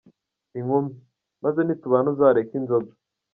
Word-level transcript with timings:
Inkumi: 0.59 0.91
Maze 1.43 1.59
nitubana 1.63 2.07
uzareke 2.13 2.53
inzoga. 2.59 2.91